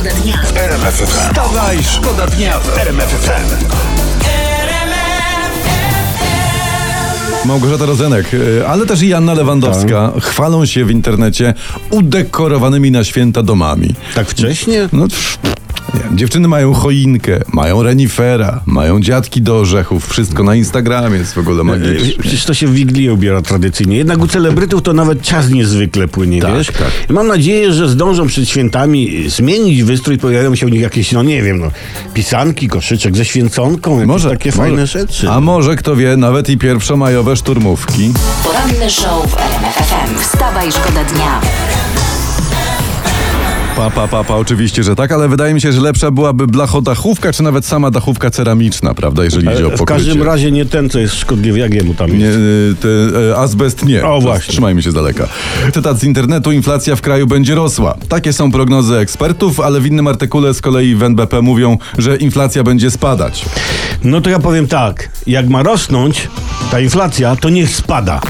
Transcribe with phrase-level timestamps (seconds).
[0.00, 0.34] szkoda dnia.
[0.54, 1.06] RMFFM.
[1.06, 3.66] Wstawaj, szkoda dnia w RMFFM.
[7.44, 11.54] Małgorzata Rozenek, y, ale też i Janna Lewandowska chwalą się w internecie
[11.90, 13.94] udekorowanymi na święta domami.
[14.14, 14.88] Tak wcześnie?
[14.92, 15.38] No, pff,
[15.94, 21.38] nie dziewczyny mają choinkę, mają renifera, mają dziadki do orzechów, wszystko na Instagramie jest w
[21.38, 22.08] ogóle magiczne.
[22.18, 23.96] Przecież to się w Wigilię ubiera tradycyjnie.
[23.96, 26.66] Jednak u celebrytów to nawet czas niezwykle płynie, Tak, wiesz?
[26.66, 26.90] tak.
[27.10, 31.22] I mam nadzieję, że zdążą przed świętami zmienić wystrój, pojawią się u nich jakieś, no
[31.22, 31.70] nie wiem, no,
[32.14, 34.58] pisanki, koszyczek ze święconką, Może takie może.
[34.62, 35.30] fajne rzeczy.
[35.30, 38.12] A może, kto wie, nawet i pierwszomajowe szturmówki.
[38.44, 40.18] Poranny show w RMFFM.
[40.22, 41.40] Wstawaj, szkoda dnia.
[43.80, 47.32] Pa, pa, pa, pa, oczywiście, że tak, ale wydaje mi się, że lepsza byłaby blachodachówka,
[47.32, 50.04] czy nawet sama dachówka ceramiczna, prawda, jeżeli idzie o E, W pokrycie.
[50.04, 52.38] każdym razie nie ten, co jest szkodliwy, jak jemu tam Nie, jest.
[52.38, 52.88] y, te,
[53.30, 54.04] e, azbest nie.
[54.06, 54.52] O, właśnie.
[54.52, 55.28] Trzymajmy się z daleka.
[55.74, 56.52] Cytat z internetu.
[56.52, 57.94] Inflacja w kraju będzie rosła.
[58.08, 62.62] Takie są prognozy ekspertów, ale w innym artykule z kolei w NBP mówią, że inflacja
[62.62, 63.44] będzie spadać.
[64.04, 66.28] No to ja powiem tak, jak ma rosnąć
[66.70, 68.20] ta inflacja, to niech spada.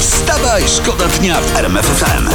[0.00, 2.28] Wstawaj, szkoda dnia w RMFFM.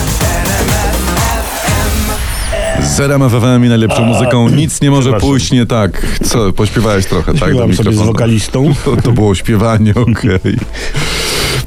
[2.88, 6.06] Z RMF FM i najlepszą muzyką nic nie może pójść nie tak.
[6.24, 7.54] Co, pośpiewałeś trochę, tak?
[7.54, 8.74] do sobie z wokalistą.
[8.86, 10.58] To, to było śpiewanie, okej.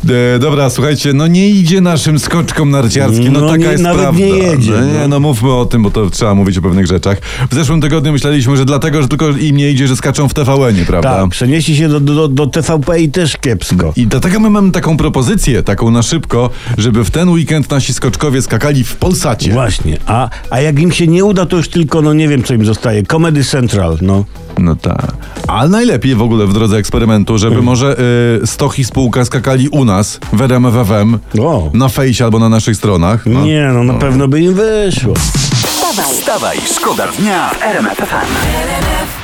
[0.09, 4.01] E, dobra, słuchajcie, no nie idzie naszym skoczkom narciarskim, no, No taka nie- jest nawet
[4.01, 4.21] prawda.
[4.21, 5.09] nie jedzie, No, nie, no.
[5.09, 7.19] no mówmy o tym, bo to trzeba mówić o pewnych rzeczach.
[7.51, 10.85] W zeszłym tygodniu myśleliśmy, że dlatego, że tylko im nie idzie, że skaczą w TVN-ie,
[10.87, 11.21] prawda?
[11.21, 13.93] Tak, przenieśli się do, do, do TVP i też kiepsko.
[13.97, 18.43] I dlatego my mamy taką propozycję, taką na szybko, żeby w ten weekend nasi skoczkowie
[18.43, 19.53] skakali w Polsacie.
[19.53, 22.55] Właśnie, a, a jak im się nie uda, to już tylko, no nie wiem, co
[22.55, 23.03] im zostaje.
[23.03, 24.25] Comedy Central, no.
[24.59, 25.07] No tak.
[25.49, 27.65] A najlepiej w ogóle w drodze eksperymentu, żeby Hmm.
[27.65, 27.97] może
[28.43, 31.71] y, Stoch i spółka skakali u nas w RMFFM, O.
[31.75, 33.27] na fejsie albo na naszych stronach.
[33.27, 33.45] No.
[33.45, 35.15] Nie, no na pewno by im wyszło.
[36.13, 39.20] Wstawaj, szkoda dnia w RMFFM.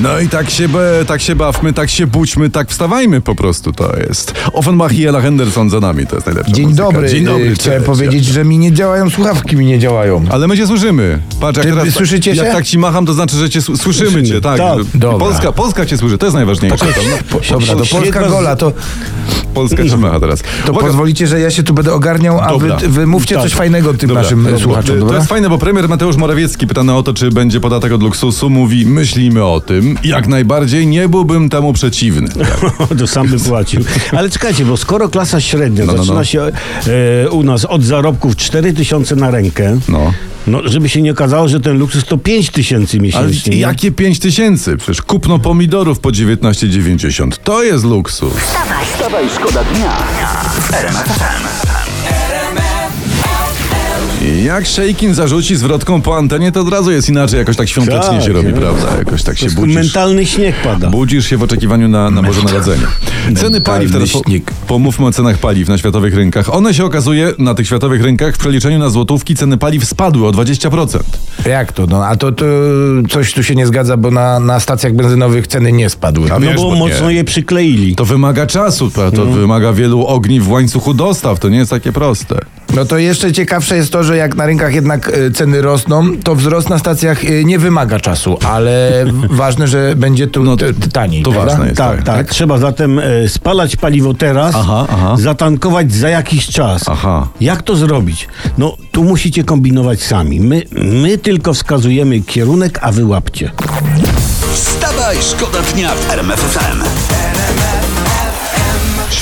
[0.00, 3.72] No i tak się, be, tak się bawmy, tak się budźmy, tak wstawajmy po prostu
[3.72, 4.34] to jest.
[4.52, 6.82] Offenbach i Ella Henderson za nami, to jest najlepsza Dzień muzyka.
[6.84, 7.08] dobry.
[7.08, 7.86] Dzień dobry, Y, Chciałem cześć.
[7.86, 10.24] powiedzieć, że mi nie działają, słuchawki mi nie działają.
[10.30, 11.18] Ale my cię słyszymy.
[11.40, 11.94] Patrz, jak Ty- teraz.
[11.94, 12.52] słyszycie Jak się?
[12.52, 14.58] tak ci macham, to znaczy, że cię s- słyszymy cię, tak.
[14.58, 14.78] Tak.
[15.18, 16.76] Polska, Polska cię słyszy, to jest najważniejsze.
[16.86, 18.72] No, Dobra, to Polska z- gola, to,
[19.54, 20.42] Polska cię macha teraz.
[20.66, 20.86] to Uwaga.
[20.86, 23.44] pozwolicie, że ja się tu będę ogarniał, a wy, wy mówcie Tak.
[23.44, 24.58] coś fajnego tym Dobra, naszym dobra.
[24.58, 25.16] słuchaczom, To dobra?
[25.16, 28.86] jest fajne, bo premier Mateusz Morawiecki pytany o to, czy będzie podatek od luksusu, mówi,
[28.86, 29.81] myślimy o tym.
[30.04, 32.28] Jak najbardziej nie byłbym temu przeciwny.
[32.98, 33.84] to sam by płacił.
[34.12, 36.24] Ale czekajcie, bo skoro klasa średnia No, no, zaczyna no.
[36.24, 36.42] się
[37.24, 40.12] e, u nas od zarobków 4 tysiące na rękę, No.
[40.46, 43.52] no żeby się nie okazało, że ten luksus to 5 tysięcy Ale miesięcznie.
[43.54, 43.60] nie?
[43.60, 44.76] jakie 5 tysięcy?
[44.76, 47.36] Przecież kupno pomidorów po 19,90.
[47.44, 48.32] To jest luksus.
[48.92, 49.96] Wstawaj, szkoda dnia.
[50.58, 51.71] I
[54.44, 57.38] jak Szejkin zarzuci zwrotką po antenie, to od razu jest inaczej.
[57.38, 58.52] Jakoś tak świątecznie Tak, się robi, nie?
[58.52, 58.96] prawda?
[58.98, 59.74] Jakoś tak się budzisz.
[59.74, 60.90] mentalny śnieg pada.
[60.90, 62.82] Budzisz się w oczekiwaniu na, na Boże Narodzenie.
[63.36, 64.22] Ceny paliw, teraz po,
[64.66, 66.54] pomówmy o cenach paliw na światowych rynkach.
[66.54, 70.30] One się okazuje, na tych światowych rynkach w przeliczeniu na złotówki ceny paliw spadły o
[70.30, 70.98] 20%.
[71.46, 71.86] Jak to?
[71.86, 72.44] No, a to, to
[73.10, 76.32] coś tu się nie zgadza, bo na, na stacjach benzynowych ceny nie spadły.
[76.32, 76.78] A No wiesz, bo bo nie.
[76.78, 77.94] mocno je przykleili.
[77.96, 81.92] To wymaga czasu, to, to wymaga wielu ogni w łańcuchu dostaw, to nie jest takie
[81.92, 82.38] proste.
[82.74, 86.34] No to jeszcze ciekawsze jest to, że jak na rynkach jednak e, ceny rosną, to
[86.34, 90.56] wzrost na stacjach e, nie wymaga czasu, ale ważne, że będzie tu No
[90.92, 91.22] taniej.
[91.22, 91.50] to prawda?
[91.50, 91.78] ważne jest.
[91.78, 95.16] Tak, tak, Trzeba zatem e, spalać paliwo teraz, Aha, aha.
[95.18, 96.82] zatankować za jakiś czas.
[96.88, 97.28] Aha.
[97.40, 98.28] Jak to zrobić?
[98.58, 100.40] No, tu musicie kombinować sami.
[100.40, 103.50] My, my tylko wskazujemy kierunek, a wy łapcie.
[104.54, 106.82] Wstawaj, szkoda dnia w RMFFM.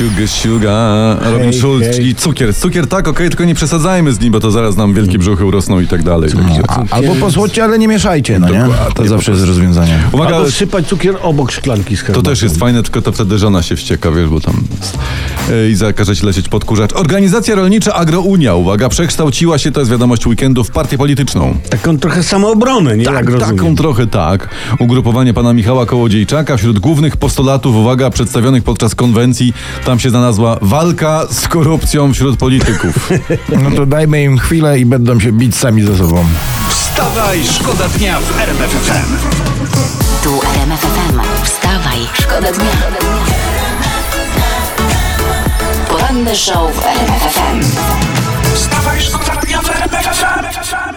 [0.00, 2.55] Sugar, sugar, Robin Hej, Schulz, czyli cukier.
[2.55, 5.81] Cukier tak, okej, tylko nie przesadzajmy z nim, bo to zaraz nam wielkie brzuchy urosną
[5.81, 6.33] i tak dalej.
[6.33, 6.62] Także.
[6.69, 8.65] A, albo posłodźcie, ale nie mieszajcie, no nie?
[8.94, 9.99] To zawsze jest rozwiązanie.
[10.12, 13.62] Uwaga, Albo sypać cukier obok szklanki z to też jest fajne, tylko to wtedy żona
[13.62, 14.62] się wścieka, wiesz, bo tam.
[15.50, 16.93] E, I zakaże ci lecieć podkurzacz.
[16.93, 21.56] Organizacja rolnicza Agrounia, uwaga, przekształciła się, to jest wiadomość weekendu, w partię polityczną.
[21.70, 23.05] Taką trochę samoobronę, nie?
[23.05, 23.56] Jak Tak, rozumiem.
[23.56, 24.49] taką trochę tak.
[24.79, 29.52] Ugrupowanie pana Michała Kołodziejczaka wśród głównych postulatów, uwaga, przedstawionych podczas konwencji,
[29.90, 33.10] tam się znalazła walka z korupcją wśród polityków.
[33.62, 36.25] No to dajmy im chwilę i będą się bić sami ze sobą.
[36.69, 39.16] Wstawaj, szkoda dnia w RMFFM.
[40.22, 41.20] Tu RMF FM.
[41.44, 42.70] Wstawaj, szkoda dnia.
[45.88, 47.60] Poranny show w RMF FM.
[48.54, 50.89] Wstawaj, szkoda dnia w RMFFM.